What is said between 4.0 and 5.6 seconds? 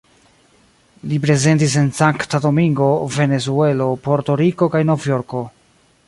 Porto-Riko kaj Novjorko.